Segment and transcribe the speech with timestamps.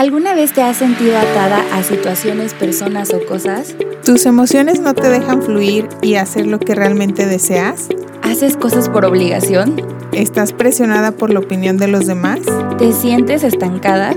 [0.00, 3.74] ¿Alguna vez te has sentido atada a situaciones, personas o cosas?
[4.02, 7.88] ¿Tus emociones no te dejan fluir y hacer lo que realmente deseas?
[8.22, 9.76] ¿Haces cosas por obligación?
[10.12, 12.40] ¿Estás presionada por la opinión de los demás?
[12.78, 14.14] ¿Te sientes estancada?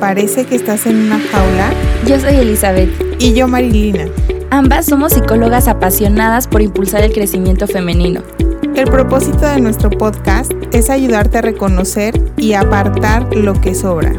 [0.00, 1.72] ¿Parece que estás en una jaula?
[2.08, 2.90] Yo soy Elizabeth.
[3.20, 4.08] Y yo Marilina.
[4.50, 8.20] Ambas somos psicólogas apasionadas por impulsar el crecimiento femenino.
[8.74, 14.12] El propósito de nuestro podcast es ayudarte a reconocer y apartar lo que sobra.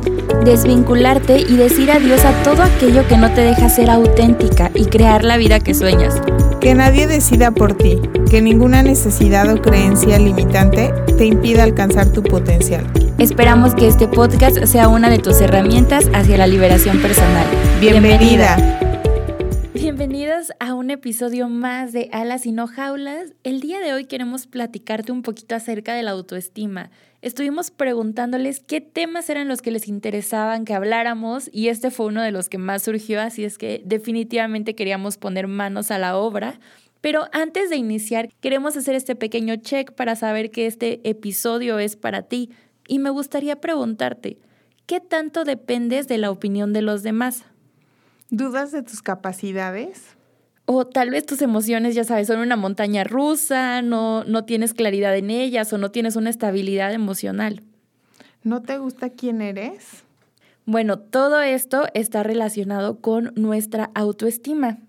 [0.43, 5.23] Desvincularte y decir adiós a todo aquello que no te deja ser auténtica y crear
[5.23, 6.21] la vida que sueñas.
[6.59, 12.21] Que nadie decida por ti, que ninguna necesidad o creencia limitante te impida alcanzar tu
[12.21, 12.85] potencial.
[13.17, 17.45] Esperamos que este podcast sea una de tus herramientas hacia la liberación personal.
[17.79, 18.57] Bienvenida.
[20.59, 23.33] A un episodio más de Alas y no jaulas.
[23.43, 26.91] El día de hoy queremos platicarte un poquito acerca de la autoestima.
[27.21, 32.21] Estuvimos preguntándoles qué temas eran los que les interesaban que habláramos y este fue uno
[32.21, 36.59] de los que más surgió, así es que definitivamente queríamos poner manos a la obra.
[37.01, 41.95] Pero antes de iniciar, queremos hacer este pequeño check para saber que este episodio es
[41.95, 42.51] para ti.
[42.87, 44.37] Y me gustaría preguntarte,
[44.85, 47.45] ¿qué tanto dependes de la opinión de los demás?
[48.29, 50.15] ¿Dudas de tus capacidades?
[50.65, 55.15] O tal vez tus emociones, ya sabes, son una montaña rusa, no, no tienes claridad
[55.15, 57.61] en ellas o no tienes una estabilidad emocional.
[58.43, 60.03] ¿No te gusta quién eres?
[60.65, 64.79] Bueno, todo esto está relacionado con nuestra autoestima.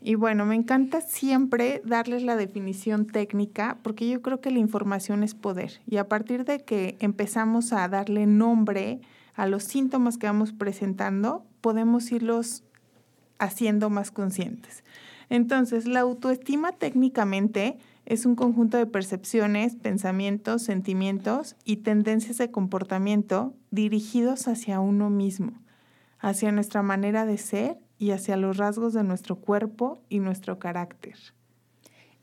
[0.00, 5.22] Y bueno, me encanta siempre darles la definición técnica porque yo creo que la información
[5.22, 5.80] es poder.
[5.86, 9.00] Y a partir de que empezamos a darle nombre
[9.34, 12.62] a los síntomas que vamos presentando, podemos irlos
[13.38, 14.82] haciendo más conscientes.
[15.30, 23.54] Entonces, la autoestima técnicamente es un conjunto de percepciones, pensamientos, sentimientos y tendencias de comportamiento
[23.70, 25.52] dirigidos hacia uno mismo,
[26.18, 31.16] hacia nuestra manera de ser y hacia los rasgos de nuestro cuerpo y nuestro carácter.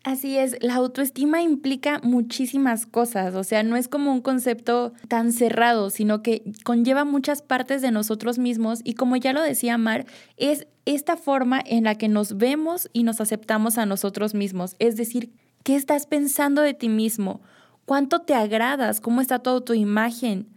[0.04, 5.32] Así es, la autoestima implica muchísimas cosas, o sea, no es como un concepto tan
[5.32, 10.06] cerrado, sino que conlleva muchas partes de nosotros mismos y como ya lo decía Mar,
[10.38, 14.96] es esta forma en la que nos vemos y nos aceptamos a nosotros mismos, es
[14.96, 15.32] decir,
[15.64, 17.42] ¿qué estás pensando de ti mismo?
[17.86, 19.02] ¿Cuánto te agradas?
[19.02, 20.48] ¿Cómo está tu autoimagen?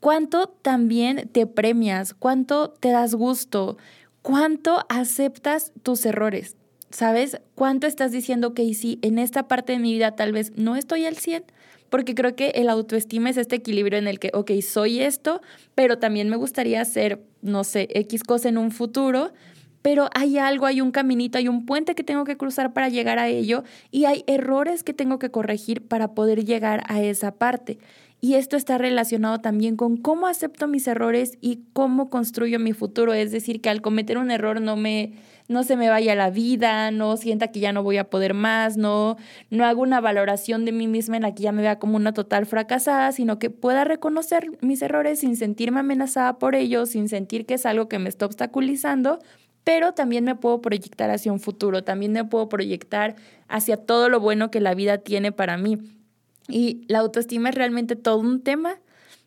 [0.00, 2.14] ¿Cuánto también te premias?
[2.14, 3.78] ¿Cuánto te das gusto?
[4.22, 6.56] ¿Cuánto aceptas tus errores?
[6.90, 7.40] ¿Sabes?
[7.54, 11.04] ¿Cuánto estás diciendo que sí, en esta parte de mi vida tal vez no estoy
[11.04, 11.44] al 100?
[11.90, 15.40] Porque creo que el autoestima es este equilibrio en el que, ok, soy esto,
[15.74, 19.32] pero también me gustaría hacer, no sé, X cosa en un futuro,
[19.82, 23.18] pero hay algo, hay un caminito, hay un puente que tengo que cruzar para llegar
[23.18, 27.78] a ello y hay errores que tengo que corregir para poder llegar a esa parte.
[28.20, 33.14] Y esto está relacionado también con cómo acepto mis errores y cómo construyo mi futuro.
[33.14, 35.12] Es decir, que al cometer un error no me
[35.48, 38.76] no se me vaya la vida, no sienta que ya no voy a poder más,
[38.76, 39.16] no,
[39.50, 42.12] no hago una valoración de mí misma en la que ya me vea como una
[42.12, 47.46] total fracasada, sino que pueda reconocer mis errores sin sentirme amenazada por ellos, sin sentir
[47.46, 49.20] que es algo que me está obstaculizando,
[49.68, 53.16] pero también me puedo proyectar hacia un futuro, también me puedo proyectar
[53.48, 55.76] hacia todo lo bueno que la vida tiene para mí.
[56.48, 58.80] Y la autoestima es realmente todo un tema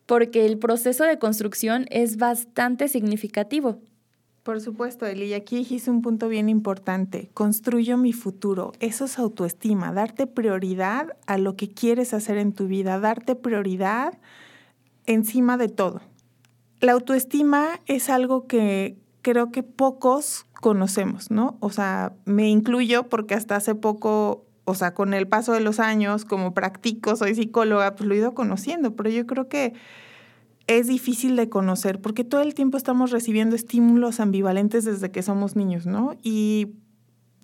[0.04, 3.78] porque el proceso de construcción es bastante significativo.
[4.42, 7.30] Por supuesto, Eli, y aquí dijiste un punto bien importante.
[7.34, 8.72] Construyo mi futuro.
[8.80, 14.18] Eso es autoestima, darte prioridad a lo que quieres hacer en tu vida, darte prioridad
[15.06, 16.00] encima de todo.
[16.80, 21.56] La autoestima es algo que creo que pocos conocemos, ¿no?
[21.60, 25.80] O sea, me incluyo porque hasta hace poco, o sea, con el paso de los
[25.80, 29.72] años, como practico, soy psicóloga, pues lo he ido conociendo, pero yo creo que
[30.66, 35.56] es difícil de conocer porque todo el tiempo estamos recibiendo estímulos ambivalentes desde que somos
[35.56, 36.14] niños, ¿no?
[36.22, 36.74] Y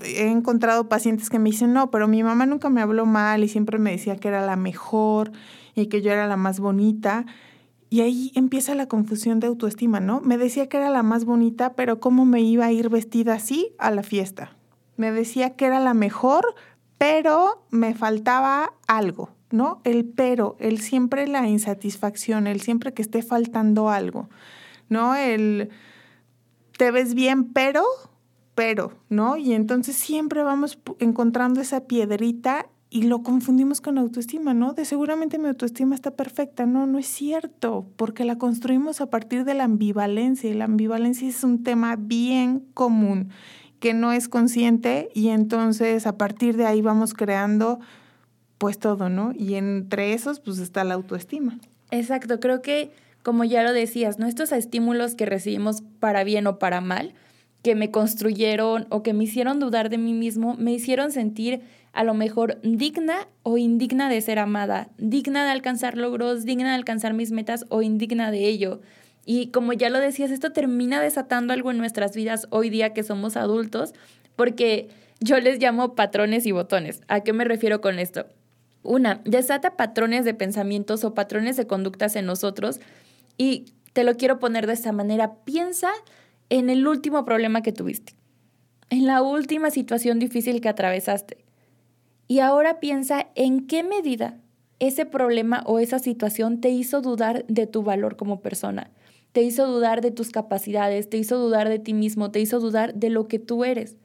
[0.05, 3.49] he encontrado pacientes que me dicen, no, pero mi mamá nunca me habló mal y
[3.49, 5.33] siempre me decía que era la mejor
[5.75, 7.27] y que yo era la más bonita.
[7.91, 10.21] Y ahí empieza la confusión de autoestima, ¿no?
[10.21, 13.75] Me decía que era la más bonita, pero ¿cómo me iba a ir vestida así
[13.79, 14.57] a la fiesta?
[14.97, 16.55] Me decía que era la mejor,
[16.99, 19.31] pero me faltaba algo.
[19.51, 19.81] ¿no?
[19.85, 24.29] El pero, el siempre la insatisfacción, el siempre que esté faltando algo,
[24.89, 25.15] ¿no?
[25.15, 25.71] El
[26.77, 27.85] te ves bien, pero,
[28.55, 29.37] pero, ¿no?
[29.37, 34.73] Y entonces siempre vamos encontrando esa piedrita y lo confundimos con autoestima, ¿no?
[34.73, 36.65] De seguramente mi autoestima está perfecta.
[36.65, 41.29] No, no es cierto, porque la construimos a partir de la ambivalencia y la ambivalencia
[41.29, 43.29] es un tema bien común
[43.79, 47.79] que no es consciente y entonces a partir de ahí vamos creando
[48.57, 49.33] pues todo, ¿no?
[49.37, 51.59] Y entre esos, pues está la autoestima.
[51.91, 52.91] Exacto, creo que
[53.23, 54.27] como ya lo decías, ¿no?
[54.27, 57.15] Estos estímulos que recibimos para bien o para mal,
[57.63, 61.63] que me construyeron o que me hicieron dudar de mí mismo, me hicieron sentir
[61.99, 66.77] a lo mejor digna o indigna de ser amada, digna de alcanzar logros, digna de
[66.77, 68.81] alcanzar mis metas o indigna de ello.
[69.27, 73.03] Y como ya lo decías, esto termina desatando algo en nuestras vidas hoy día que
[73.03, 73.95] somos adultos,
[74.37, 77.01] porque yo les llamo patrones y botones.
[77.09, 78.27] ¿A qué me refiero con esto?
[78.85, 82.79] Una, desata patrones de pensamientos o patrones de conductas en nosotros
[83.37, 85.35] y te lo quiero poner de esta manera.
[85.45, 85.91] Piensa
[86.49, 88.15] en el último problema que tuviste,
[88.89, 91.48] en la última situación difícil que atravesaste.
[92.29, 94.37] Y ahora piensa en qué medida
[94.79, 98.91] ese problema o esa situación te hizo dudar de tu valor como persona,
[99.33, 102.95] te hizo dudar de tus capacidades, te hizo dudar de ti mismo, te hizo dudar
[102.95, 103.97] de lo que tú eres.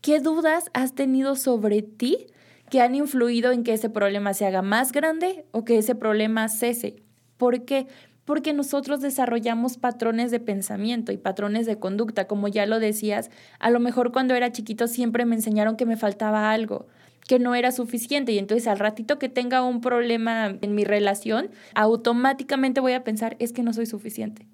[0.00, 2.26] ¿Qué dudas has tenido sobre ti
[2.70, 6.48] que han influido en que ese problema se haga más grande o que ese problema
[6.48, 6.96] cese?
[7.36, 7.86] ¿Por qué?
[8.30, 13.28] porque nosotros desarrollamos patrones de pensamiento y patrones de conducta, como ya lo decías,
[13.58, 16.86] a lo mejor cuando era chiquito siempre me enseñaron que me faltaba algo,
[17.30, 18.32] que no era suficiente.
[18.32, 23.36] Y entonces al ratito que tenga un problema en mi relación, automáticamente voy a pensar,
[23.38, 24.48] es que no soy suficiente,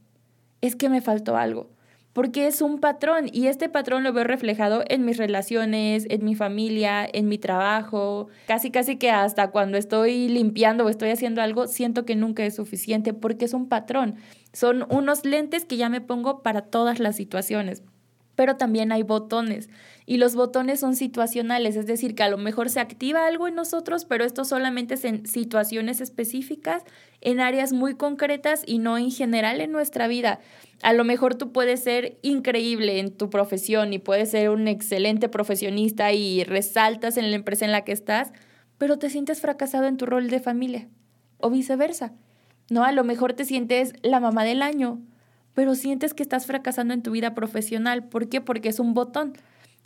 [0.60, 1.70] es que me faltó algo
[2.12, 6.34] porque es un patrón y este patrón lo veo reflejado en mis relaciones, en mi
[6.34, 11.66] familia, en mi trabajo, casi casi que hasta cuando estoy limpiando o estoy haciendo algo,
[11.66, 14.16] siento que nunca es suficiente porque es un patrón.
[14.54, 17.82] Son unos lentes que ya me pongo para todas las situaciones.
[18.34, 19.68] Pero también hay botones.
[20.08, 23.56] Y los botones son situacionales, es decir, que a lo mejor se activa algo en
[23.56, 26.84] nosotros, pero esto solamente es en situaciones específicas,
[27.20, 30.38] en áreas muy concretas y no en general en nuestra vida.
[30.82, 35.28] A lo mejor tú puedes ser increíble en tu profesión y puedes ser un excelente
[35.28, 38.32] profesionista y resaltas en la empresa en la que estás,
[38.78, 40.88] pero te sientes fracasado en tu rol de familia
[41.38, 42.12] o viceversa.
[42.70, 45.00] No, a lo mejor te sientes la mamá del año,
[45.54, 48.04] pero sientes que estás fracasando en tu vida profesional.
[48.08, 48.40] ¿Por qué?
[48.40, 49.32] Porque es un botón.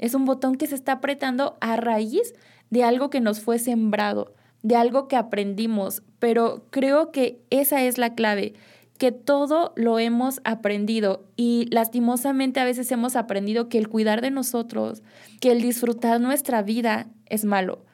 [0.00, 2.32] Es un botón que se está apretando a raíz
[2.70, 6.02] de algo que nos fue sembrado, de algo que aprendimos.
[6.18, 8.54] Pero creo que esa es la clave,
[8.96, 14.30] que todo lo hemos aprendido y lastimosamente a veces hemos aprendido que el cuidar de
[14.30, 15.02] nosotros,
[15.38, 17.84] que el disfrutar nuestra vida es malo,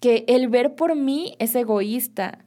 [0.00, 2.38] que el ver por mí es egoísta.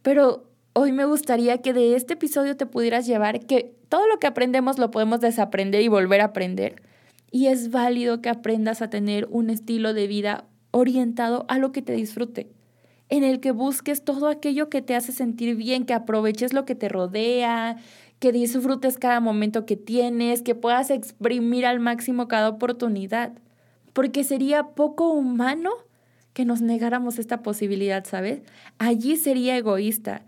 [0.00, 4.26] Pero hoy me gustaría que de este episodio te pudieras llevar que todo lo que
[4.26, 6.93] aprendemos lo podemos desaprender y volver a aprender.
[7.34, 11.82] Y es válido que aprendas a tener un estilo de vida orientado a lo que
[11.82, 12.52] te disfrute,
[13.08, 16.76] en el que busques todo aquello que te hace sentir bien, que aproveches lo que
[16.76, 17.76] te rodea,
[18.20, 23.32] que disfrutes cada momento que tienes, que puedas exprimir al máximo cada oportunidad.
[23.92, 25.70] Porque sería poco humano
[26.34, 28.42] que nos negáramos esta posibilidad, ¿sabes?
[28.78, 30.22] Allí sería egoísta.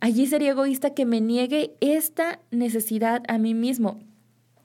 [0.00, 4.00] Allí sería egoísta que me niegue esta necesidad a mí mismo.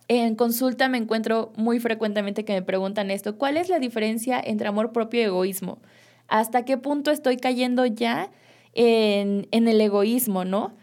[0.07, 4.67] En consulta me encuentro muy frecuentemente que me preguntan esto, ¿cuál es la diferencia entre
[4.67, 5.79] amor propio y egoísmo?
[6.27, 8.31] ¿Hasta qué punto estoy cayendo ya
[8.73, 10.73] en, en el egoísmo, no?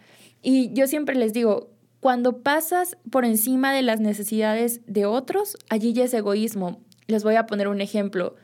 [0.42, 1.70] Y yo siempre les digo,
[2.00, 6.80] cuando pasas por encima de las necesidades de otros, allí ya es egoísmo.
[7.06, 8.34] Les voy a poner un ejemplo.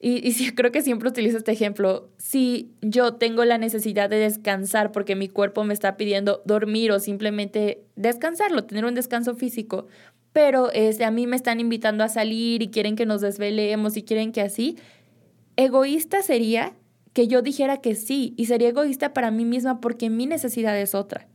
[0.00, 2.08] Y, y creo que siempre utilizo este ejemplo.
[2.16, 6.98] Si yo tengo la necesidad de descansar porque mi cuerpo me está pidiendo dormir o
[6.98, 9.86] simplemente descansarlo, tener un descanso físico,
[10.32, 14.02] pero este, a mí me están invitando a salir y quieren que nos desvelemos y
[14.02, 14.76] quieren que así,
[15.56, 16.72] egoísta sería
[17.12, 20.94] que yo dijera que sí y sería egoísta para mí misma porque mi necesidad es
[20.94, 21.26] otra.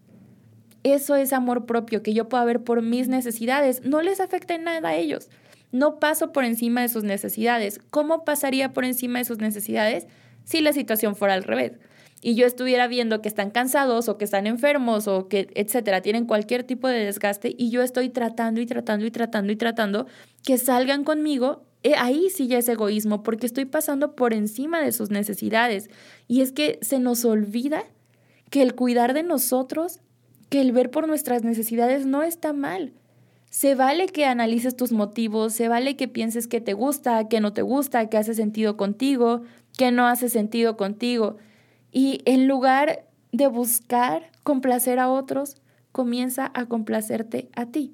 [0.84, 3.84] Eso es amor propio, que yo pueda ver por mis necesidades.
[3.84, 5.30] No les afecta nada a ellos.
[5.76, 7.82] No paso por encima de sus necesidades.
[7.90, 10.08] ¿Cómo pasaría por encima de sus necesidades
[10.46, 11.74] si la situación fuera al revés?
[12.22, 16.28] Y yo estuviera viendo que están cansados o que están enfermos o que, etcétera, tienen
[16.28, 20.08] cualquier tipo de desgaste y yo estoy tratando y tratando y tratando y tratando
[20.46, 24.94] que salgan conmigo eh, ahí sí ya es egoísmo porque estoy pasando por encima de
[24.94, 25.90] sus necesidades.
[26.30, 27.84] Y es que se nos olvida
[28.50, 30.00] que el cuidar de nosotros,
[30.48, 32.94] que el ver por nuestras necesidades no está mal.
[33.56, 37.54] Se vale que analices tus motivos, se vale que pienses que te gusta, que no
[37.54, 39.44] te gusta, que hace sentido contigo,
[39.78, 41.38] que no hace sentido contigo.
[41.90, 45.56] Y en lugar de buscar complacer a otros,
[45.94, 47.94] comienza a complacerte a ti.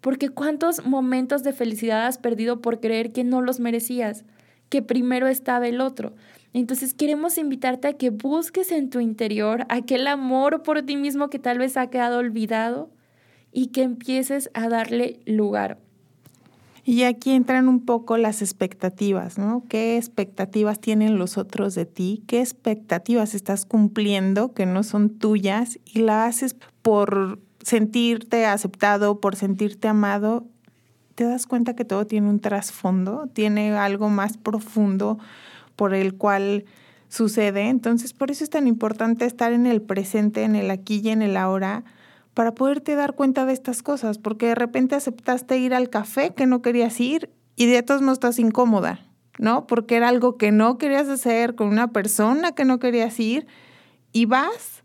[0.00, 4.24] Porque cuántos momentos de felicidad has perdido por creer que no los merecías,
[4.70, 6.14] que primero estaba el otro.
[6.54, 11.38] Entonces queremos invitarte a que busques en tu interior aquel amor por ti mismo que
[11.38, 12.95] tal vez ha quedado olvidado
[13.56, 15.78] y que empieces a darle lugar.
[16.84, 19.64] Y aquí entran un poco las expectativas, ¿no?
[19.66, 22.22] ¿Qué expectativas tienen los otros de ti?
[22.26, 25.78] ¿Qué expectativas estás cumpliendo que no son tuyas?
[25.86, 30.44] Y la haces por sentirte aceptado, por sentirte amado,
[31.14, 35.18] te das cuenta que todo tiene un trasfondo, tiene algo más profundo
[35.76, 36.66] por el cual
[37.08, 37.70] sucede.
[37.70, 41.22] Entonces, por eso es tan importante estar en el presente, en el aquí y en
[41.22, 41.84] el ahora,
[42.36, 46.44] para poderte dar cuenta de estas cosas, porque de repente aceptaste ir al café que
[46.44, 49.00] no querías ir y de todos no estás incómoda,
[49.38, 49.66] ¿no?
[49.66, 53.46] Porque era algo que no querías hacer con una persona que no querías ir
[54.12, 54.84] y vas,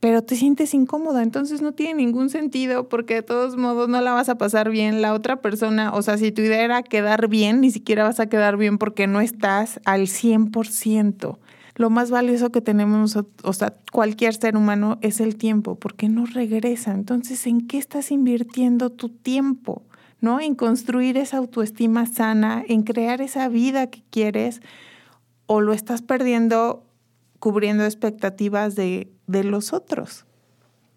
[0.00, 4.14] pero te sientes incómoda, entonces no tiene ningún sentido porque de todos modos no la
[4.14, 7.60] vas a pasar bien la otra persona, o sea, si tu idea era quedar bien,
[7.60, 11.38] ni siquiera vas a quedar bien porque no estás al 100%
[11.78, 16.26] lo más valioso que tenemos, o sea, cualquier ser humano, es el tiempo, porque no
[16.26, 16.92] regresa.
[16.92, 19.84] Entonces, ¿en qué estás invirtiendo tu tiempo?
[20.20, 20.40] ¿No?
[20.40, 24.60] En construir esa autoestima sana, en crear esa vida que quieres,
[25.46, 26.84] o lo estás perdiendo
[27.38, 30.26] cubriendo expectativas de, de los otros.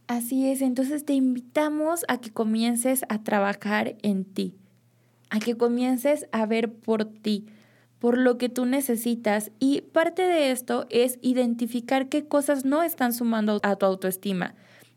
[0.07, 4.55] Así es, entonces te invitamos a que comiences a trabajar en ti,
[5.29, 7.45] a que comiences a ver por ti
[8.01, 13.13] por lo que tú necesitas y parte de esto es identificar qué cosas no están
[13.13, 14.55] sumando a tu autoestima,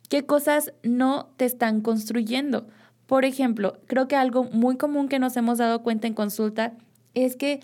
[0.09, 2.67] qué cosas no te están construyendo.
[3.07, 6.73] Por ejemplo, creo que algo muy común que nos hemos dado cuenta en consulta
[7.13, 7.61] es que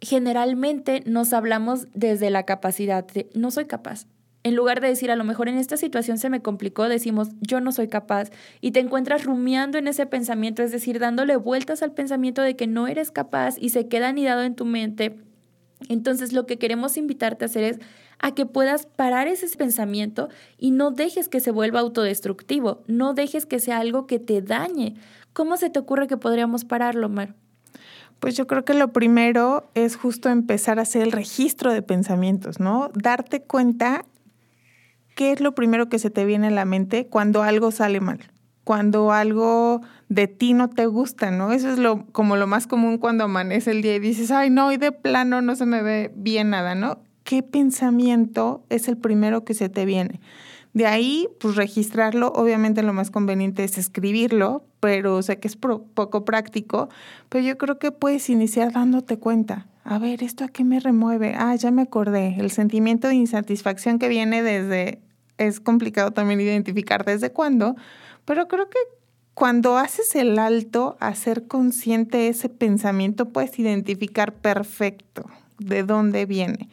[0.00, 4.06] generalmente nos hablamos desde la capacidad de no soy capaz,
[4.44, 7.60] en lugar de decir, a lo mejor en esta situación se me complicó, decimos, yo
[7.60, 8.30] no soy capaz.
[8.60, 12.66] Y te encuentras rumiando en ese pensamiento, es decir, dándole vueltas al pensamiento de que
[12.66, 15.16] no eres capaz y se queda anidado en tu mente.
[15.88, 17.78] Entonces lo que queremos invitarte a hacer es
[18.18, 23.46] a que puedas parar ese pensamiento y no dejes que se vuelva autodestructivo, no dejes
[23.46, 24.94] que sea algo que te dañe.
[25.32, 27.34] ¿Cómo se te ocurre que podríamos pararlo, Mar?
[28.20, 32.60] Pues yo creo que lo primero es justo empezar a hacer el registro de pensamientos,
[32.60, 32.90] ¿no?
[32.94, 34.04] Darte cuenta
[35.14, 38.20] ¿qué es lo primero que se te viene a la mente cuando algo sale mal?
[38.64, 41.52] Cuando algo de ti no te gusta, ¿no?
[41.52, 44.72] Eso es lo, como lo más común cuando amanece el día y dices, ay, no,
[44.72, 46.98] y de plano no se me ve bien nada, ¿no?
[47.24, 50.20] ¿Qué pensamiento es el primero que se te viene?
[50.72, 56.24] De ahí, pues registrarlo, obviamente lo más conveniente es escribirlo, pero sé que es poco
[56.24, 56.88] práctico,
[57.28, 59.68] pero yo creo que puedes iniciar dándote cuenta.
[59.86, 61.34] A ver, ¿esto a qué me remueve?
[61.36, 65.02] Ah, ya me acordé, el sentimiento de insatisfacción que viene desde
[65.36, 67.76] es complicado también identificar desde cuándo,
[68.24, 68.78] pero creo que
[69.34, 76.70] cuando haces el alto a ser consciente ese pensamiento, puedes identificar perfecto de dónde viene,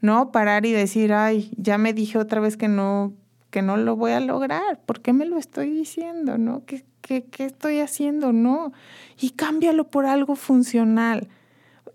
[0.00, 0.30] ¿no?
[0.30, 3.12] Parar y decir, ay, ya me dije otra vez que no,
[3.50, 6.64] que no lo voy a lograr, ¿por qué me lo estoy diciendo, no?
[6.64, 8.32] ¿Qué, qué, qué estoy haciendo?
[8.32, 8.72] No.
[9.20, 11.28] Y cámbialo por algo funcional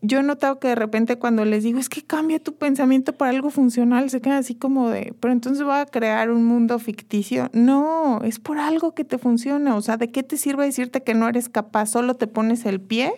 [0.08, 3.32] yo he notado que de repente cuando les digo, es que cambia tu pensamiento para
[3.32, 7.50] algo funcional, se quedan así como de, pero entonces voy a crear un mundo ficticio.
[7.54, 9.76] No, es por algo que te funciona.
[9.76, 11.88] O sea, ¿de qué te sirve decirte que no eres capaz?
[11.88, 13.12] Solo te pones el pie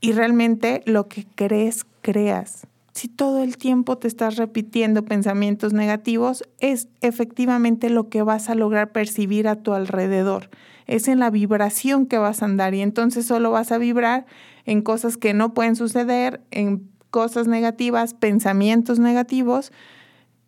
[0.00, 2.66] y realmente lo que crees, creas.
[2.92, 8.54] Si todo el tiempo te estás repitiendo pensamientos negativos, es efectivamente lo que vas a
[8.54, 10.50] lograr percibir a tu alrededor.
[10.86, 14.26] Es en la vibración que vas a andar y entonces solo vas a vibrar
[14.64, 19.72] en cosas que no pueden suceder, en cosas negativas, pensamientos negativos,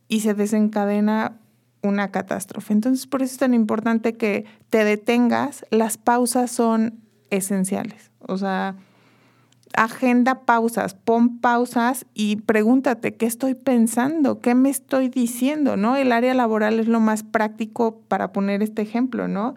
[0.09, 1.39] y se desencadena
[1.83, 2.73] una catástrofe.
[2.73, 5.67] Entonces, por eso es tan importante que te detengas.
[5.71, 8.11] Las pausas son esenciales.
[8.21, 8.77] O sea,
[9.77, 15.97] agenda pausas, pon pausas y pregúntate qué estoy pensando, qué me estoy diciendo, ¿no?
[15.97, 19.55] El área laboral es lo más práctico para poner este ejemplo, ¿no?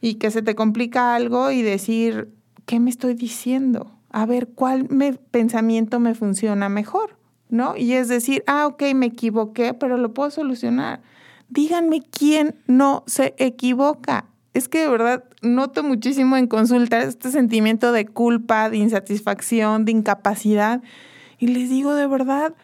[0.00, 2.28] Y que se te complica algo y decir,
[2.72, 3.92] ¿qué me estoy diciendo?
[4.08, 4.88] A ver, ¿cuál
[5.30, 7.18] pensamiento me funciona mejor?
[7.50, 7.76] ¿No?
[7.76, 11.02] Y es decir, ah, ok, me equivoqué, pero lo puedo solucionar.
[11.50, 14.24] Díganme quién no se equivoca.
[14.54, 19.92] Es que de verdad noto muchísimo en consulta este sentimiento de culpa, de insatisfacción, de
[19.92, 20.82] incapacidad.
[21.38, 22.54] Y les digo de verdad,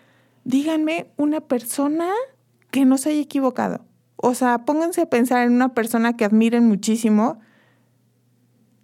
[0.44, 2.08] díganme una persona
[2.70, 3.84] que no se haya equivocado.
[4.16, 7.40] O sea, pónganse a pensar en una persona que admiren muchísimo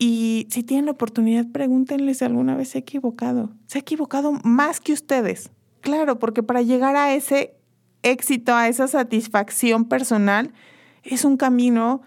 [0.06, 3.48] y si tienen la oportunidad, pregúntenles si alguna vez se ha equivocado.
[3.66, 5.50] Se ha equivocado más que ustedes.
[5.80, 7.54] Claro, porque para llegar a ese
[8.02, 10.52] éxito, a esa satisfacción personal,
[11.04, 12.02] es un camino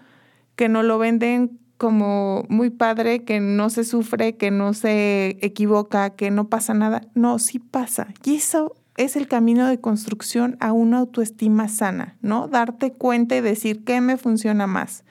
[0.54, 6.10] que no lo venden como muy padre, que no se sufre, que no se equivoca,
[6.10, 7.02] que no pasa nada.
[7.14, 8.14] No, sí pasa.
[8.24, 12.46] Y eso es el camino de construcción a una autoestima sana, ¿no?
[12.46, 15.02] Darte cuenta y decir qué me funciona más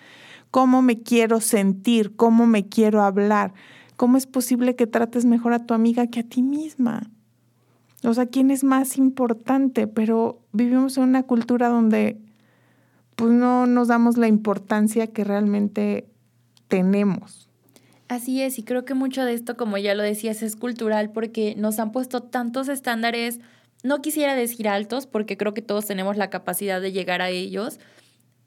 [0.51, 3.54] cómo me quiero sentir, cómo me quiero hablar,
[3.96, 7.10] cómo es posible que trates mejor a tu amiga que a ti misma.
[8.04, 9.88] O sea, ¿quién es más importante?
[9.88, 12.20] Pero vivimos en una cultura donde
[13.16, 16.08] pues no nos damos la importancia que realmente
[16.68, 17.50] tenemos.
[18.08, 21.56] Así es, y creo que mucho de esto, como ya lo decías, es cultural porque
[21.58, 23.39] nos han puesto tantos estándares,
[23.84, 27.80] no quisiera decir altos, porque creo que todos tenemos la capacidad de llegar a ellos,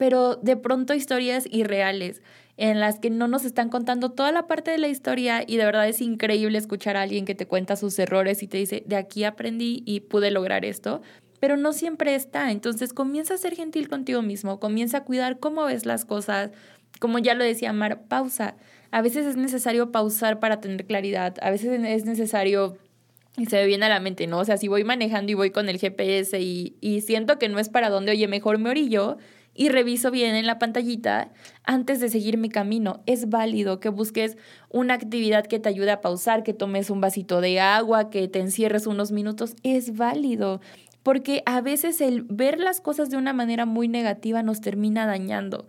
[0.01, 2.23] pero de pronto historias irreales
[2.57, 5.65] en las que no nos están contando toda la parte de la historia y de
[5.65, 8.95] verdad es increíble escuchar a alguien que te cuenta sus errores y te dice, de
[8.95, 11.03] aquí aprendí y pude lograr esto,
[11.39, 12.49] pero no siempre está.
[12.49, 16.49] Entonces comienza a ser gentil contigo mismo, comienza a cuidar cómo ves las cosas.
[16.97, 18.55] Como ya lo decía Mar, pausa.
[18.89, 22.75] A veces es necesario pausar para tener claridad, a veces es necesario
[23.37, 24.39] y se me viene a la mente, ¿no?
[24.39, 27.59] O sea, si voy manejando y voy con el GPS y, y siento que no
[27.59, 29.19] es para dónde, oye, mejor me orillo
[29.53, 31.31] y reviso bien en la pantallita
[31.63, 33.01] antes de seguir mi camino.
[33.05, 34.37] Es válido que busques
[34.69, 38.39] una actividad que te ayude a pausar, que tomes un vasito de agua, que te
[38.39, 39.55] encierres unos minutos.
[39.63, 40.61] Es válido,
[41.03, 45.67] porque a veces el ver las cosas de una manera muy negativa nos termina dañando.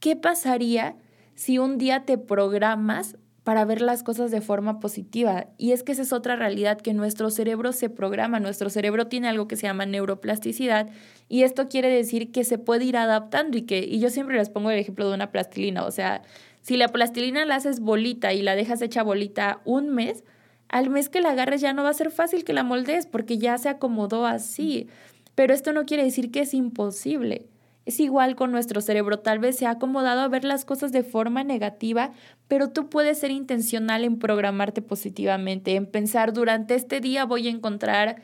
[0.00, 0.96] ¿Qué pasaría
[1.34, 5.46] si un día te programas para ver las cosas de forma positiva.
[5.58, 9.28] Y es que esa es otra realidad, que nuestro cerebro se programa, nuestro cerebro tiene
[9.28, 10.88] algo que se llama neuroplasticidad
[11.28, 14.48] y esto quiere decir que se puede ir adaptando y que, y yo siempre les
[14.48, 16.22] pongo el ejemplo de una plastilina, o sea,
[16.62, 20.24] si la plastilina la haces bolita y la dejas hecha bolita un mes,
[20.68, 23.36] al mes que la agarres ya no va a ser fácil que la moldees porque
[23.36, 24.88] ya se acomodó así.
[25.34, 27.46] Pero esto no quiere decir que es imposible.
[27.86, 31.02] Es igual con nuestro cerebro, tal vez se ha acomodado a ver las cosas de
[31.02, 32.12] forma negativa,
[32.48, 37.50] pero tú puedes ser intencional en programarte positivamente, en pensar durante este día voy a
[37.50, 38.22] encontrar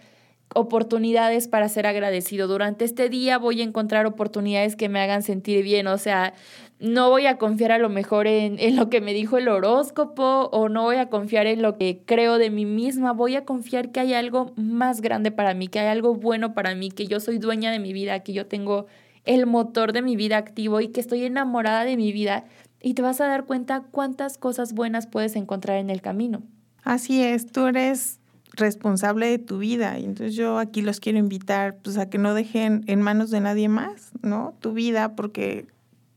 [0.55, 2.49] oportunidades para ser agradecido.
[2.49, 5.87] Durante este día voy a encontrar oportunidades que me hagan sentir bien.
[5.87, 6.35] O sea,
[6.81, 10.49] no voy a confiar a lo mejor en, en, lo que me dijo el horóscopo
[10.53, 13.13] o no voy a confiar en lo que creo de mí misma.
[13.13, 16.75] Voy a confiar que hay algo más grande para mí, que hay algo bueno para
[16.75, 18.87] mí, que yo soy dueña de mi vida, que yo tengo
[19.31, 22.47] el motor de mi vida activo y que estoy enamorada de mi vida
[22.83, 26.43] y te vas a dar cuenta cuántas cosas buenas puedes encontrar en el camino.
[26.83, 28.19] Así es, tú eres
[28.55, 32.35] responsable de tu vida y entonces yo aquí los quiero invitar pues a que no
[32.35, 34.55] dejen en manos de nadie más, ¿no?
[34.59, 35.69] Tu vida porque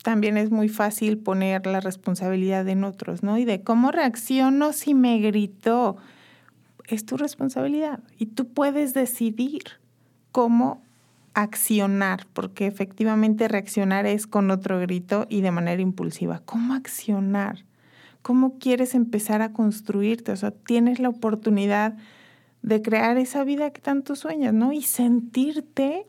[0.01, 3.37] también es muy fácil poner la responsabilidad en otros, ¿no?
[3.37, 5.97] Y de cómo reacciono si me gritó,
[6.87, 9.61] es tu responsabilidad y tú puedes decidir
[10.31, 10.81] cómo
[11.33, 16.41] accionar, porque efectivamente reaccionar es con otro grito y de manera impulsiva.
[16.45, 17.65] ¿Cómo accionar?
[18.21, 20.31] ¿Cómo quieres empezar a construirte?
[20.31, 21.97] O sea, tienes la oportunidad
[22.61, 24.71] de crear esa vida que tanto sueñas, ¿no?
[24.71, 26.07] Y sentirte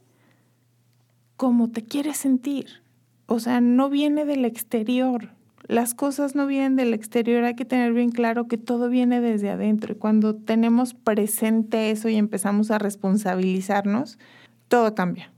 [1.37, 2.83] como te quieres sentir.
[3.27, 5.31] O sea, no viene del exterior.
[5.67, 7.43] Las cosas no vienen del exterior.
[7.45, 9.95] Hay que tener bien claro que todo viene desde adentro.
[9.95, 14.19] Y cuando tenemos presente eso y empezamos a responsabilizarnos,
[14.69, 15.33] todo cambia.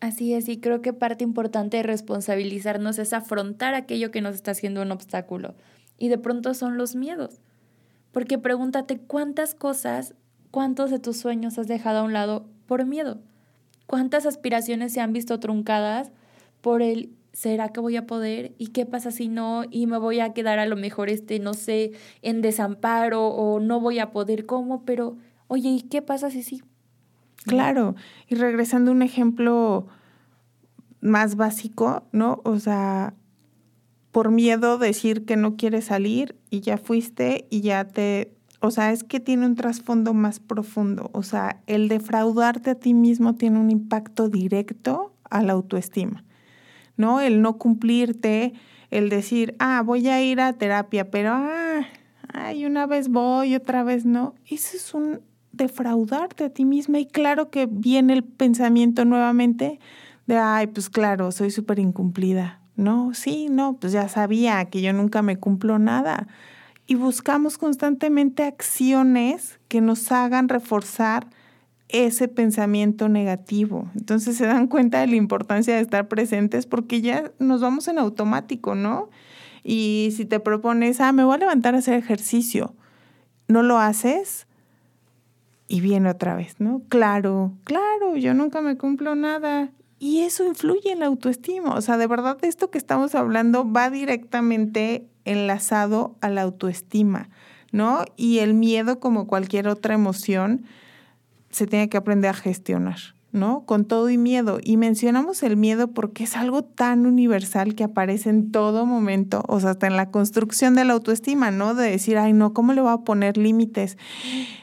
[0.00, 4.52] Así es, y creo que parte importante de responsabilizarnos es afrontar aquello que nos está
[4.52, 5.54] haciendo un obstáculo.
[5.98, 7.40] Y de pronto son los miedos.
[8.10, 10.14] Porque pregúntate cuántas cosas,
[10.50, 13.20] cuántos de tus sueños has dejado a un lado por miedo.
[13.86, 16.12] ¿Cuántas aspiraciones se han visto truncadas
[16.62, 18.54] por el ¿será que voy a poder?
[18.58, 19.64] ¿Y qué pasa si no?
[19.70, 23.80] Y me voy a quedar a lo mejor, este, no sé, en desamparo o no
[23.80, 24.84] voy a poder, ¿cómo?
[24.84, 25.16] Pero,
[25.48, 26.62] oye, ¿y qué pasa si sí?
[27.44, 27.94] Claro,
[28.28, 29.86] y regresando a un ejemplo
[31.00, 32.40] más básico, ¿no?
[32.44, 33.14] O sea,
[34.12, 38.36] por miedo decir que no quieres salir y ya fuiste y ya te...
[38.60, 41.08] O sea, es que tiene un trasfondo más profundo.
[41.14, 46.24] O sea, el defraudarte a ti mismo tiene un impacto directo a la autoestima,
[46.98, 47.20] ¿no?
[47.20, 48.52] El no cumplirte,
[48.90, 51.86] el decir, ah, voy a ir a terapia, pero, ah,
[52.28, 54.34] ay, una vez voy, otra vez no.
[54.46, 59.80] Eso es un defraudarte a ti misma y claro que viene el pensamiento nuevamente
[60.26, 62.60] de, ay, pues claro, soy súper incumplida.
[62.76, 66.28] No, sí, no, pues ya sabía que yo nunca me cumplo nada.
[66.86, 71.26] Y buscamos constantemente acciones que nos hagan reforzar
[71.88, 73.90] ese pensamiento negativo.
[73.94, 77.98] Entonces se dan cuenta de la importancia de estar presentes porque ya nos vamos en
[77.98, 79.10] automático, ¿no?
[79.62, 82.74] Y si te propones, ah, me voy a levantar a hacer ejercicio,
[83.48, 84.46] no lo haces,
[85.70, 86.82] y viene otra vez, ¿no?
[86.88, 89.70] Claro, claro, yo nunca me cumplo nada.
[90.00, 91.74] Y eso influye en la autoestima.
[91.76, 97.30] O sea, de verdad esto que estamos hablando va directamente enlazado a la autoestima,
[97.70, 98.04] ¿no?
[98.16, 100.64] Y el miedo, como cualquier otra emoción,
[101.50, 102.98] se tiene que aprender a gestionar.
[103.32, 103.64] ¿No?
[103.64, 104.58] Con todo y miedo.
[104.62, 109.60] Y mencionamos el miedo porque es algo tan universal que aparece en todo momento, o
[109.60, 111.74] sea, hasta en la construcción de la autoestima, ¿no?
[111.74, 113.98] De decir, ay, no, ¿cómo le voy a poner límites?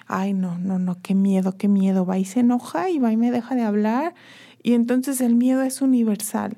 [0.08, 2.06] Ay, no, no, no, qué miedo, qué miedo.
[2.06, 4.14] Va y se enoja y va y me deja de hablar.
[4.62, 6.58] Y entonces el miedo es universal.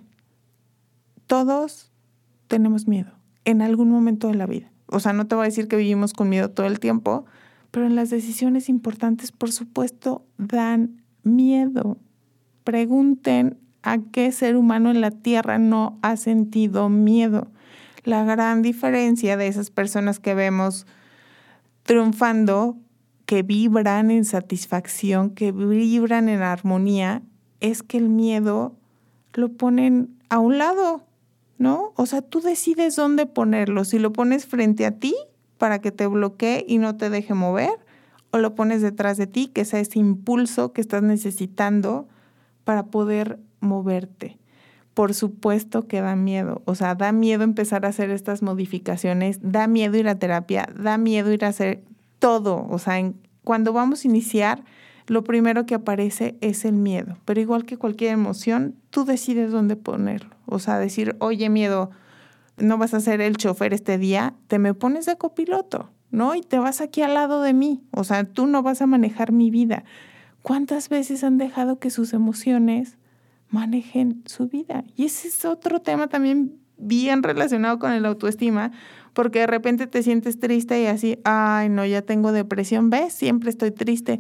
[1.28, 1.92] Todos
[2.48, 3.12] tenemos miedo
[3.46, 4.72] en algún momento de la vida.
[4.88, 7.26] O sea, no te voy a decir que vivimos con miedo todo el tiempo,
[7.72, 11.98] pero en las decisiones importantes, por supuesto, dan miedo.
[12.64, 17.48] Pregunten a qué ser humano en la Tierra no ha sentido miedo.
[18.04, 20.86] La gran diferencia de esas personas que vemos
[21.84, 22.78] triunfando,
[23.26, 27.22] que vibran en satisfacción, que vibran en armonía,
[27.60, 28.76] es que el miedo
[29.34, 31.04] lo ponen a un lado,
[31.58, 31.94] ¿no?
[31.96, 35.16] O sea, tú decides dónde ponerlo, si lo pones frente a ti
[35.58, 37.72] para que te bloquee y no te deje mover,
[38.32, 42.08] o lo pones detrás de ti, que sea ese impulso que estás necesitando
[42.64, 44.38] para poder moverte.
[44.94, 49.68] Por supuesto que da miedo, o sea, da miedo empezar a hacer estas modificaciones, da
[49.68, 51.84] miedo ir a terapia, da miedo ir a hacer
[52.20, 53.12] todo, o sea,
[53.44, 54.64] cuando vamos a iniciar,
[55.08, 59.76] lo primero que aparece es el miedo, pero igual que cualquier emoción, tú decides dónde
[59.76, 61.92] ponerlo, o sea, decir, oye, miedo,
[62.58, 66.36] no vas a ser el chofer este día, te me pones de copiloto, ¿no?
[66.36, 69.32] Y te vas aquí al lado de mí, o sea, tú no vas a manejar
[69.32, 69.84] mi vida.
[70.42, 72.98] ¿Cuántas veces han dejado que sus emociones
[73.50, 74.84] manejen su vida?
[74.96, 78.72] Y ese es otro tema también bien relacionado con el autoestima,
[79.14, 83.14] porque de repente te sientes triste y así, ay, no, ya tengo depresión, ¿ves?
[83.14, 84.20] Siempre estoy triste.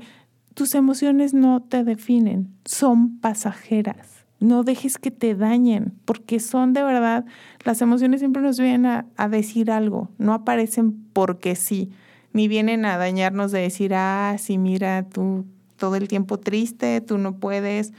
[0.53, 4.18] Tus emociones no te definen, son pasajeras.
[4.39, 7.25] No dejes que te dañen, porque son de verdad,
[7.65, 11.89] las emociones siempre nos vienen a, decir algo, no aparecen porque sí,
[12.31, 17.17] ni vienen a dañarnos de decir, ah, sí, mira, tú todo el tiempo triste, tú
[17.17, 17.93] no puedes,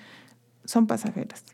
[0.64, 1.44] son pasajeras.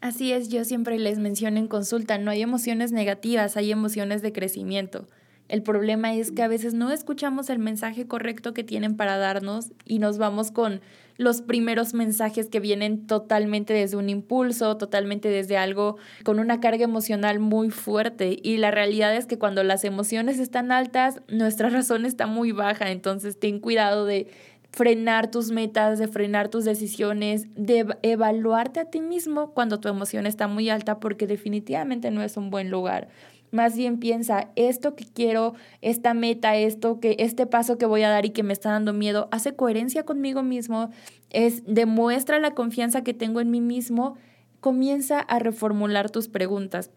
[0.00, 4.32] Así es, yo siempre les menciono en consulta, no hay emociones negativas, hay emociones de
[4.32, 5.06] crecimiento.
[5.48, 9.72] El problema es que a veces no escuchamos el mensaje correcto que tienen para darnos
[9.84, 10.80] y nos vamos con
[11.16, 16.84] los primeros mensajes que vienen totalmente desde un impulso, totalmente desde algo con una carga
[16.84, 18.38] emocional muy fuerte.
[18.42, 22.90] Y la realidad es que cuando las emociones están altas, nuestra razón está muy baja.
[22.90, 24.28] Entonces ten cuidado de
[24.74, 30.26] frenar tus metas, de frenar tus decisiones, de evaluarte a ti mismo cuando tu emoción
[30.26, 33.08] está muy alta, porque definitivamente no es un buen lugar.
[33.54, 38.08] Más bien piensa, esto que quiero, esta meta, esto que este paso que voy a
[38.08, 40.90] dar y que me está dando miedo, hace coherencia conmigo mismo,
[41.30, 44.16] es demuestra la confianza que tengo en mí mismo,
[44.58, 46.90] comienza a reformular tus preguntas.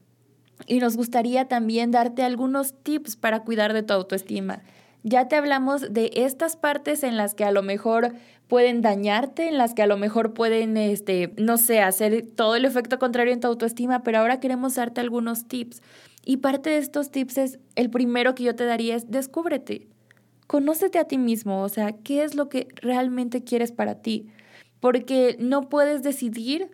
[0.65, 4.63] Y nos gustaría también darte algunos tips para cuidar de tu autoestima.
[5.03, 8.13] Ya te hablamos de estas partes en las que a lo mejor
[8.47, 12.65] pueden dañarte, en las que a lo mejor pueden, este, no sé, hacer todo el
[12.65, 15.83] efecto contrario en tu autoestima, pero ahora queremos darte algunos tips.
[16.29, 19.87] Y parte de estos tips es, el primero que yo te daría es, descúbrete,
[20.45, 24.27] conócete a ti mismo, o sea, qué es lo que realmente quieres para ti,
[24.81, 26.69] porque no puedes decidir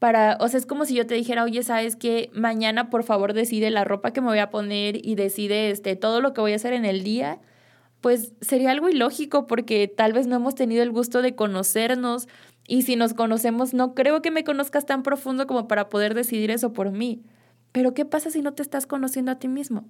[0.00, 3.32] para, o sea, es como si yo te dijera, oye, sabes que mañana por favor
[3.32, 6.54] decide la ropa que me voy a poner y decide este, todo lo que voy
[6.54, 7.38] a hacer en el día.
[8.00, 12.26] Pues sería algo ilógico porque tal vez no hemos tenido el gusto de conocernos
[12.66, 16.50] y si nos conocemos no creo que me conozcas tan profundo como para poder decidir
[16.50, 17.22] eso por mí.
[17.76, 19.84] Pero ¿qué pasa si no te estás conociendo a ti mismo?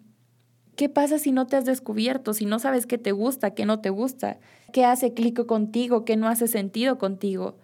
[0.74, 3.78] ¿Qué pasa si no te has descubierto, si no sabes qué te gusta, qué no
[3.78, 4.40] te gusta,
[4.72, 7.60] qué hace clic contigo, qué no hace sentido contigo?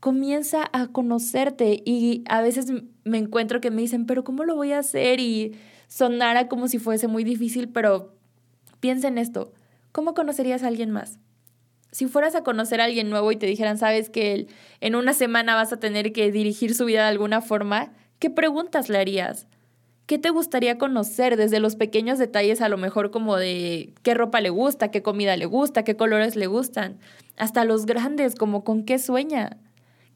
[0.00, 2.72] Comienza a conocerte y a veces
[3.04, 5.20] me encuentro que me dicen, pero ¿cómo lo voy a hacer?
[5.20, 5.54] Y
[5.86, 8.14] sonara como si fuese muy difícil, pero
[8.80, 9.52] piensa en esto.
[9.92, 11.18] ¿cómo conocerías a alguien más?
[11.90, 14.46] Si fueras a conocer a alguien nuevo y te dijeran, sabes que
[14.80, 18.88] en una semana vas a tener que dirigir su vida de alguna forma, ¿qué preguntas
[18.88, 19.48] le harías?
[20.06, 24.40] ¿Qué te gustaría conocer desde los pequeños detalles, a lo mejor como de qué ropa
[24.40, 27.00] le gusta, qué comida le gusta, qué colores le gustan,
[27.36, 29.56] hasta los grandes, como con qué sueña?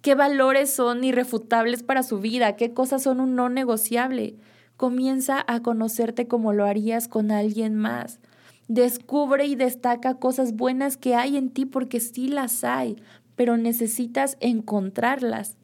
[0.03, 2.55] ¿Qué valores son irrefutables para su vida?
[2.55, 4.37] ¿Qué cosas son un no negociable?
[4.77, 8.21] Comienza a conocerte como lo harías con alguien más.
[8.69, 13.03] Descubre y destaca cosas buenas que hay en ti porque sí las hay,
[13.35, 15.57] pero necesitas encontrarlas.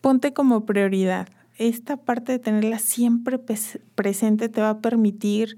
[0.00, 1.28] Ponte como prioridad.
[1.56, 3.38] Esta parte de tenerla siempre
[3.94, 5.56] presente te va a permitir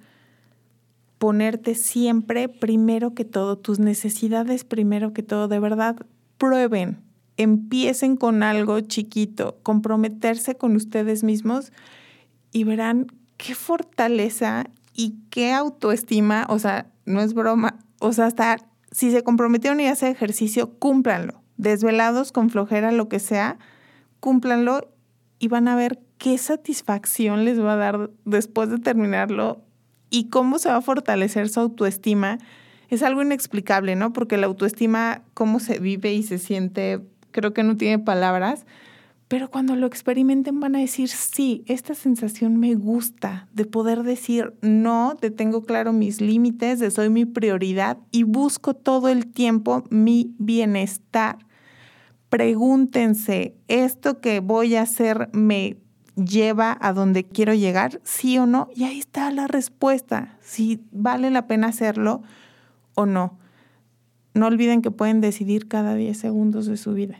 [1.18, 5.48] ponerte siempre primero que todo, tus necesidades primero que todo.
[5.48, 5.96] De verdad,
[6.38, 7.00] prueben,
[7.36, 11.72] empiecen con algo chiquito, comprometerse con ustedes mismos
[12.52, 18.58] y verán qué fortaleza y qué autoestima, o sea, no es broma, o sea, hasta
[18.90, 21.42] si se comprometieron a hacer ejercicio, cúmplanlo.
[21.56, 23.58] Desvelados, con flojera, lo que sea,
[24.20, 24.90] cúmplanlo
[25.38, 29.62] y van a ver qué satisfacción les va a dar después de terminarlo
[30.10, 32.38] y cómo se va a fortalecer su autoestima.
[32.88, 34.12] Es algo inexplicable, ¿no?
[34.12, 37.00] Porque la autoestima, cómo se vive y se siente,
[37.30, 38.64] creo que no tiene palabras,
[39.28, 44.54] Pero cuando lo experimenten van a decir, sí, esta sensación me gusta de poder decir,
[44.62, 49.84] no, de tengo claro mis límites, de soy mi prioridad y busco todo el tiempo
[49.90, 51.36] mi bienestar.
[52.28, 55.78] Pregúntense, ¿esto que voy a hacer me
[56.16, 58.00] lleva a donde quiero llegar?
[58.04, 58.68] ¿Sí o no?
[58.74, 62.22] Y ahí está la respuesta, si vale la pena hacerlo
[62.94, 63.38] o no.
[64.34, 67.18] No olviden que pueden decidir cada 10 segundos de su vida.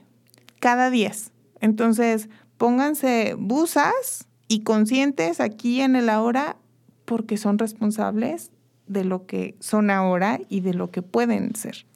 [0.61, 6.57] Cada 10 entonces, pónganse busas y conscientes aquí en el ahora
[7.05, 8.51] porque son responsables
[8.87, 11.87] de lo que son ahora y de lo que pueden ser.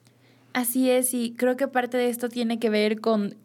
[0.52, 3.36] Así es, y creo que parte de esto tiene que ver con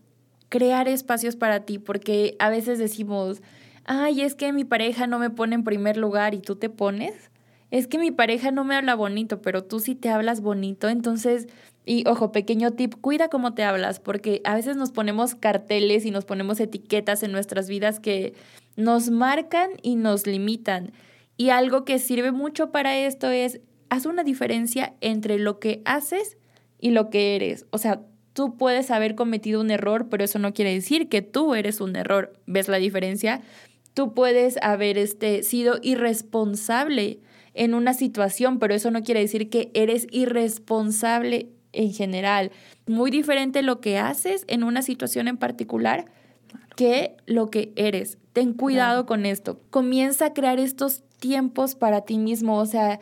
[0.50, 3.42] crear espacios para ti, porque a veces decimos,
[3.86, 7.32] ay, es que mi pareja no me pone en primer lugar y tú te pones.
[7.72, 10.90] Es que mi pareja no me habla bonito, pero tú sí te hablas bonito.
[10.90, 11.48] Entonces,
[11.86, 16.12] y ojo, pequeño tip, cuida cómo te hablas, porque a veces nos ponemos carteles y
[16.12, 18.34] nos ponemos etiquetas en nuestras vidas que
[18.76, 20.92] nos marcan y nos limitan.
[21.38, 26.38] Y algo que sirve mucho para esto es, haz una diferencia entre lo que haces
[26.80, 27.66] y lo que eres.
[27.72, 28.02] O sea,
[28.34, 31.96] tú puedes haber cometido un error, pero eso no quiere decir que tú eres un
[31.96, 32.34] error.
[32.46, 33.42] ¿Ves la diferencia?
[33.94, 37.20] Tú puedes haber este, sido irresponsable
[37.56, 42.52] en una situación, pero eso no quiere decir que eres irresponsable en general.
[42.86, 46.06] Muy diferente lo que haces en una situación en particular
[46.76, 48.20] que lo que eres.
[48.34, 49.60] Ten cuidado con esto.
[49.72, 52.58] Comienza a crear estos tiempos para ti mismo.
[52.58, 53.00] O sea,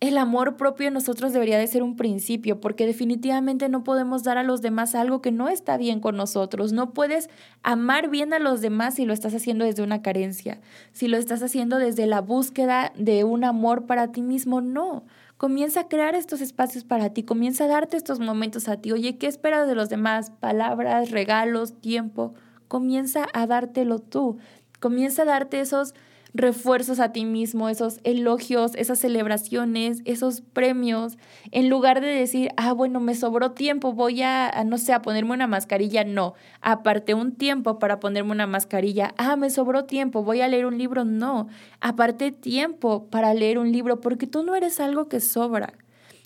[0.00, 4.38] el amor propio en nosotros debería de ser un principio, porque definitivamente no podemos dar
[4.38, 6.72] a los demás algo que no está bien con nosotros.
[6.72, 7.28] No puedes
[7.64, 10.60] amar bien a los demás si lo estás haciendo desde una carencia,
[10.92, 14.60] si lo estás haciendo desde la búsqueda de un amor para ti mismo.
[14.60, 15.04] No,
[15.36, 18.92] comienza a crear estos espacios para ti, comienza a darte estos momentos a ti.
[18.92, 20.30] Oye, ¿qué esperas de los demás?
[20.38, 22.34] Palabras, regalos, tiempo.
[22.68, 24.38] Comienza a dártelo tú.
[24.78, 25.94] Comienza a darte esos
[26.34, 31.18] refuerzos a ti mismo, esos elogios, esas celebraciones, esos premios,
[31.50, 35.32] en lugar de decir, ah, bueno, me sobró tiempo, voy a, no sé, a ponerme
[35.32, 40.40] una mascarilla, no, aparté un tiempo para ponerme una mascarilla, ah, me sobró tiempo, voy
[40.40, 41.48] a leer un libro, no,
[41.80, 45.72] aparté tiempo para leer un libro, porque tú no eres algo que sobra.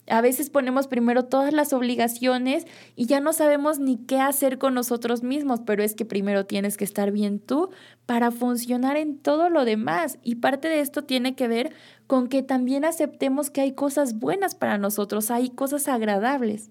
[0.09, 4.75] A veces ponemos primero todas las obligaciones y ya no sabemos ni qué hacer con
[4.75, 7.71] nosotros mismos, pero es que primero tienes que estar bien tú
[8.05, 10.19] para funcionar en todo lo demás.
[10.23, 11.73] Y parte de esto tiene que ver
[12.09, 16.71] con que también aceptemos que hay cosas buenas para nosotros, hay cosas agradables.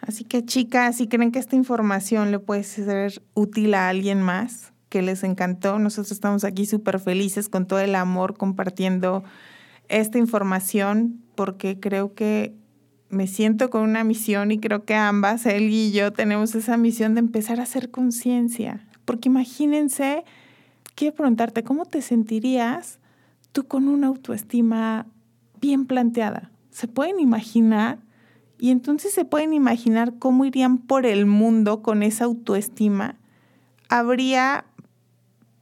[0.00, 4.72] Así que chicas, si creen que esta información le puede ser útil a alguien más,
[4.90, 9.22] que les encantó, nosotros estamos aquí súper felices con todo el amor compartiendo
[9.88, 12.54] esta información porque creo que
[13.08, 17.14] me siento con una misión y creo que ambas, él y yo, tenemos esa misión
[17.14, 18.86] de empezar a hacer conciencia.
[19.04, 20.24] Porque imagínense,
[20.94, 23.00] quiero preguntarte, ¿cómo te sentirías
[23.52, 25.06] tú con una autoestima
[25.60, 26.52] bien planteada?
[26.70, 27.98] ¿Se pueden imaginar?
[28.58, 33.16] Y entonces se pueden imaginar cómo irían por el mundo con esa autoestima.
[33.88, 34.66] Habría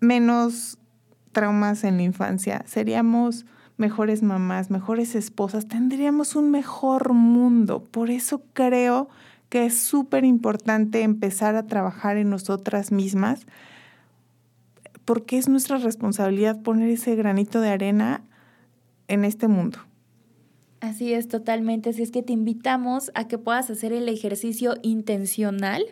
[0.00, 0.78] menos
[1.33, 3.46] traumas en la infancia, seríamos
[3.78, 7.82] mejores mamás, mejores esposas, tendríamos un mejor mundo.
[7.82, 9.08] Por eso creo
[9.48, 13.46] que es súper importante empezar a trabajar en nosotras mismas,
[15.04, 18.22] porque es nuestra responsabilidad poner ese granito de arena
[19.06, 19.78] en este mundo.
[20.80, 21.90] Así es, totalmente.
[21.90, 25.82] Así es que te invitamos a que puedas hacer el ejercicio intencional.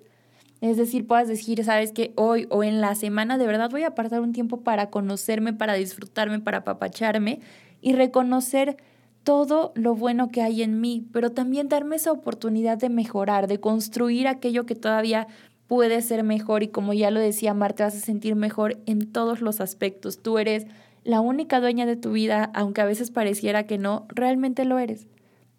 [0.61, 3.89] Es decir, puedas decir, sabes que hoy o en la semana de verdad voy a
[3.89, 7.41] apartar un tiempo para conocerme, para disfrutarme, para apapacharme
[7.87, 8.79] y reconocer
[9.23, 13.61] todo lo bueno que hay en mí, pero también darme esa oportunidad de mejorar, de
[13.61, 15.29] construir aquello que todavía
[15.69, 19.13] puede ser mejor y como ya lo decía Mar, te vas a sentir mejor en
[19.13, 20.19] todos los aspectos.
[20.21, 20.67] Tú eres
[21.05, 25.07] la única dueña de tu vida, aunque a veces pareciera que no, realmente lo eres.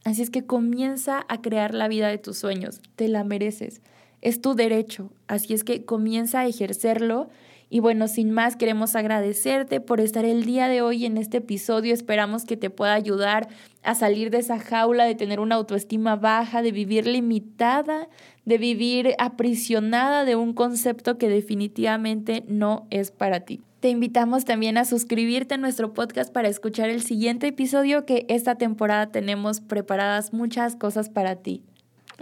[0.03, 3.81] Así es que comienza a crear la vida de tus sueños, te la mereces,
[4.21, 7.29] es tu derecho, así es que comienza a ejercerlo
[7.69, 11.93] y bueno, sin más, queremos agradecerte por estar el día de hoy en este episodio.
[11.93, 13.49] Esperamos que te pueda ayudar
[13.83, 18.07] a salir de esa jaula de tener una autoestima baja, de vivir limitada,
[18.45, 23.61] de vivir aprisionada de un concepto que definitivamente no es para ti.
[23.81, 28.55] Te invitamos también a suscribirte a nuestro podcast para escuchar el siguiente episodio que esta
[28.55, 31.63] temporada tenemos preparadas muchas cosas para ti.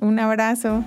[0.01, 0.84] Un abrazo.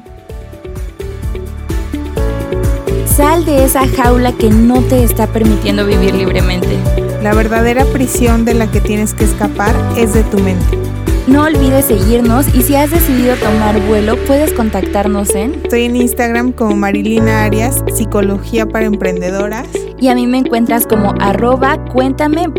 [3.18, 6.78] Sal de esa jaula que no te está permitiendo vivir libremente.
[7.20, 10.78] La verdadera prisión de la que tienes que escapar es de tu mente.
[11.26, 15.54] No olvides seguirnos y si has decidido tomar vuelo, puedes contactarnos en...
[15.54, 19.66] Estoy en Instagram como Marilina Arias, Psicología para Emprendedoras.
[19.98, 22.54] Y a mí me encuentras como arroba cuéntame.psic.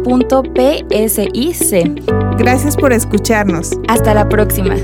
[2.37, 3.79] Gracias por escucharnos.
[3.87, 4.75] Hasta la próxima.